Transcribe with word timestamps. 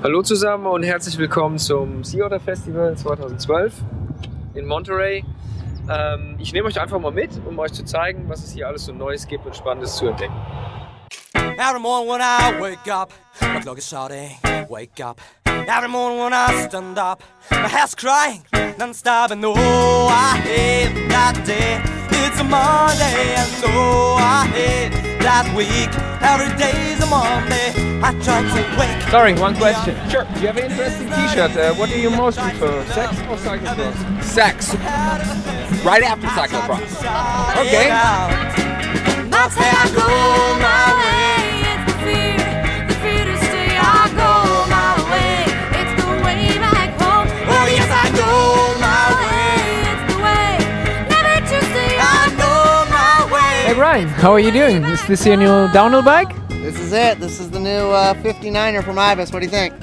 Hallo 0.00 0.22
zusammen 0.22 0.64
und 0.66 0.84
herzlich 0.84 1.18
willkommen 1.18 1.58
zum 1.58 2.04
Sea 2.04 2.26
Otter 2.26 2.38
Festival 2.38 2.96
2012 2.96 3.74
in 4.54 4.64
Monterey. 4.64 5.24
Ähm, 5.90 6.36
ich 6.38 6.52
nehme 6.52 6.68
euch 6.68 6.80
einfach 6.80 7.00
mal 7.00 7.10
mit, 7.10 7.30
um 7.44 7.58
euch 7.58 7.72
zu 7.72 7.84
zeigen, 7.84 8.28
was 8.28 8.44
es 8.44 8.52
hier 8.52 8.68
alles 8.68 8.84
so 8.84 8.92
Neues 8.92 9.26
gibt 9.26 9.44
und 9.44 9.56
Spannendes 9.56 9.96
zu 9.96 10.06
entdecken. 10.06 10.36
Every 11.34 11.80
morning 11.80 12.08
when 12.08 12.20
I 12.20 12.60
wake 12.60 12.88
up, 12.88 13.12
my 13.40 13.58
clock 13.58 13.78
is 13.78 13.88
shouting, 13.88 14.30
wake 14.68 15.04
up. 15.04 15.20
Every 15.44 15.88
morning 15.88 16.20
when 16.20 16.32
I 16.32 16.68
stand 16.68 16.96
up, 16.96 17.24
my 17.50 17.66
head's 17.66 17.96
crying, 17.96 18.44
non-stop. 18.78 19.32
And 19.32 19.44
oh, 19.44 19.56
I 19.56 20.38
hate 20.44 21.08
that 21.08 21.44
day. 21.44 21.97
It's 22.26 22.40
a 22.40 22.44
Monday, 22.44 23.34
and 23.36 23.50
oh, 23.64 24.16
I 24.18 24.46
hate 24.48 24.90
that 25.22 25.46
week. 25.56 25.90
Every 26.22 26.50
day's 26.58 27.02
a 27.02 27.06
Monday. 27.06 27.72
I 28.02 28.12
try 28.22 28.42
to 28.42 28.78
wake. 28.78 29.10
Sorry, 29.10 29.34
one 29.34 29.56
question. 29.56 29.94
Sure. 30.10 30.24
You 30.40 30.46
have 30.48 30.56
an 30.56 30.70
interesting 30.70 31.08
T-shirt. 31.08 31.56
Uh, 31.56 31.74
what 31.74 31.88
do 31.88 31.98
you 31.98 32.10
most 32.10 32.38
prefer, 32.38 32.84
sex 32.86 33.18
or 33.22 33.36
cyclocross? 33.36 34.22
Sex. 34.22 34.74
Right 35.84 36.02
after 36.02 36.26
cyclocross. 36.28 36.82
Okay. 37.66 37.88
My 53.78 53.94
way. 53.94 54.00
Hey 54.00 54.04
Brian, 54.04 54.08
how 54.08 54.32
are 54.32 54.40
you 54.40 54.50
doing? 54.50 54.84
Is 54.84 55.06
this 55.06 55.26
your 55.26 55.36
new 55.36 55.72
downhill 55.72 56.02
bike? 56.02 56.34
This 56.48 56.78
is 56.78 56.92
it. 56.92 57.18
This 57.20 57.40
is 57.40 57.50
the 57.50 57.60
new 57.60 57.90
uh, 57.90 58.14
59er 58.14 58.82
from 58.84 58.98
Ibis. 58.98 59.32
What 59.32 59.40
do 59.40 59.46
you 59.46 59.50
think? 59.50 59.74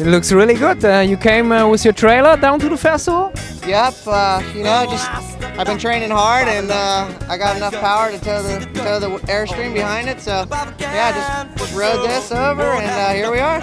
It 0.00 0.06
looks 0.06 0.32
really 0.32 0.54
good. 0.54 0.84
Uh, 0.84 1.00
you 1.00 1.16
came 1.16 1.52
uh, 1.52 1.68
with 1.68 1.84
your 1.84 1.94
trailer 1.94 2.36
down 2.36 2.58
to 2.60 2.68
the 2.68 2.76
festival? 2.76 3.32
Yep. 3.66 3.94
Uh, 4.06 4.42
you 4.54 4.64
know, 4.64 4.86
just 4.90 5.08
I've 5.58 5.66
been 5.66 5.78
training 5.78 6.10
hard, 6.10 6.48
and 6.48 6.70
uh, 6.70 7.08
I 7.28 7.38
got 7.38 7.56
enough 7.56 7.74
power 7.74 8.10
to 8.10 8.18
tow 8.18 8.42
the 8.42 8.58
tow 8.74 8.98
the 8.98 9.08
airstream 9.28 9.72
behind 9.74 10.08
it. 10.08 10.20
So 10.20 10.46
yeah, 10.78 11.12
just 11.12 11.58
just 11.58 11.74
rode 11.76 12.08
this 12.08 12.32
over, 12.32 12.62
and 12.62 12.90
uh, 12.90 13.12
here 13.12 13.30
we 13.30 13.38
are. 13.38 13.60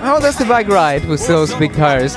How 0.00 0.20
does 0.20 0.36
the 0.36 0.44
bike 0.44 0.68
ride 0.68 1.04
with 1.06 1.26
those 1.26 1.52
big 1.54 1.72
tires? 1.72 2.14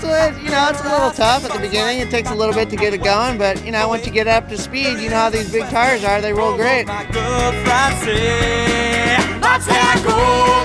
It's 0.00 0.06
a 0.06 0.30
you 0.44 0.50
know 0.50 0.68
it's 0.68 0.80
a 0.80 0.84
little 0.84 1.10
tough 1.10 1.44
at 1.44 1.52
the 1.52 1.58
beginning. 1.58 1.98
It 1.98 2.08
takes 2.08 2.30
a 2.30 2.34
little 2.34 2.54
bit 2.54 2.70
to 2.70 2.76
get 2.76 2.94
it 2.94 3.02
going, 3.02 3.36
but 3.36 3.64
you 3.64 3.72
know 3.72 3.88
once 3.88 4.06
you 4.06 4.12
get 4.12 4.28
up 4.28 4.48
to 4.48 4.56
speed, 4.56 5.00
you 5.00 5.10
know 5.10 5.16
how 5.16 5.28
these 5.28 5.50
big 5.50 5.64
tires 5.70 6.04
are. 6.04 6.20
They 6.20 6.32
roll 6.32 6.54
great. 6.56 6.86
My 6.86 7.02
good 7.06 7.54
friend 7.66 7.94
say, 8.04 9.16
I 9.42 9.58
say 9.58 9.74
I 9.74 9.98
go 10.06 10.14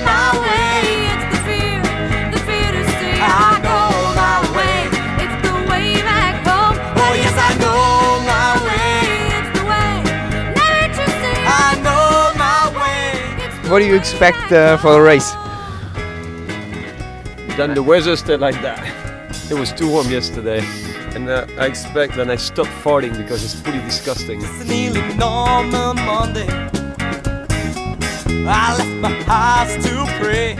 my 0.05 0.37
way. 0.37 1.09
It's 1.09 1.25
the 1.33 1.41
fear, 1.49 1.81
the 2.29 2.37
fear 2.45 2.71
to 2.77 2.83
stay. 2.93 3.17
I 3.17 3.57
go 3.65 4.13
my 4.13 4.37
way. 4.53 4.85
It's 5.25 5.37
the 5.41 5.53
way 5.65 5.97
back 6.05 6.45
home. 6.45 6.77
Oh 7.01 7.13
yes, 7.17 7.33
I 7.33 7.57
know 7.57 8.21
my 8.29 8.53
way. 8.69 9.33
It's 9.33 9.49
the 9.57 9.65
way, 9.65 9.97
never 10.53 10.93
to 10.93 11.05
stay. 11.09 11.41
I 11.41 11.73
know 11.81 12.37
my 12.37 12.69
way. 12.77 13.17
It's 13.47 13.57
the 13.65 13.71
What 13.71 13.79
do 13.79 13.85
you 13.85 13.95
expect 13.95 14.51
uh, 14.51 14.77
for 14.77 14.93
the 14.93 15.01
race? 15.01 15.33
then 17.57 17.73
the 17.73 17.81
weather 17.81 18.15
stayed 18.15 18.39
like 18.39 18.59
that. 18.61 19.02
It 19.49 19.55
was 19.55 19.73
too 19.73 19.89
warm 19.89 20.09
yesterday, 20.09 20.61
and 21.15 21.29
uh, 21.29 21.45
I 21.59 21.65
expect 21.67 22.15
that 22.15 22.29
I 22.29 22.37
stop 22.37 22.65
farting 22.65 23.15
because 23.17 23.43
it's 23.43 23.61
pretty 23.61 23.79
disgusting. 23.79 24.41
It's 24.41 24.61
a 24.61 24.65
nearly 24.65 25.01
normal 25.15 25.93
Monday. 25.95 26.47
I 28.47 28.75
left 28.77 28.89
my 29.01 29.11
house 29.23 29.73
to 29.85 30.05
pray. 30.19 30.57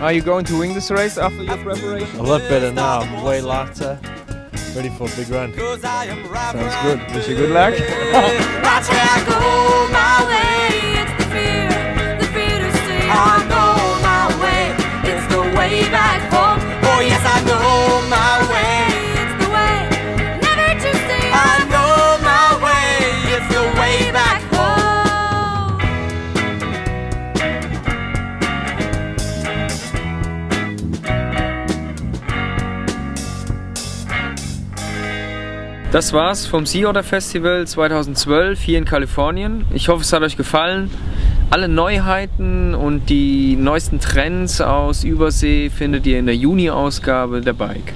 Are 0.00 0.12
you 0.12 0.22
going 0.22 0.44
to 0.46 0.58
win 0.58 0.74
this 0.74 0.90
race 0.90 1.18
after 1.18 1.42
your 1.42 1.56
preparation? 1.56 2.18
A 2.18 2.22
lot 2.22 2.40
better 2.48 2.72
now. 2.72 3.00
I'm 3.00 3.22
way 3.22 3.40
lighter. 3.40 3.98
Ready 4.74 4.90
for 4.90 5.08
a 5.08 5.16
big 5.16 5.28
run. 5.30 5.52
Cause 5.54 5.84
I 5.84 6.06
am 6.06 6.28
right 6.28 6.52
Sounds 6.52 6.74
good. 6.82 7.16
Wish 7.16 7.28
you 7.28 7.36
good 7.36 7.50
luck. 7.50 7.74
Das 35.92 36.12
war's 36.12 36.46
vom 36.46 36.66
Sea 36.66 36.88
Otter 36.88 37.04
Festival 37.04 37.66
2012 37.66 38.60
hier 38.60 38.78
in 38.78 38.84
Kalifornien. 38.84 39.64
Ich 39.72 39.88
hoffe, 39.88 40.02
es 40.02 40.12
hat 40.12 40.22
euch 40.22 40.36
gefallen. 40.36 40.90
Alle 41.48 41.68
Neuheiten 41.68 42.74
und 42.74 43.08
die 43.08 43.54
neuesten 43.54 44.00
Trends 44.00 44.60
aus 44.60 45.04
Übersee 45.04 45.70
findet 45.70 46.04
ihr 46.06 46.18
in 46.18 46.26
der 46.26 46.34
Juni-Ausgabe 46.34 47.40
der 47.40 47.52
Bike. 47.52 47.94